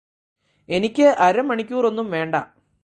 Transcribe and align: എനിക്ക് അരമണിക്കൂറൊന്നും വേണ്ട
എനിക്ക് 0.69 1.07
അരമണിക്കൂറൊന്നും 1.19 2.11
വേണ്ട 2.11 2.35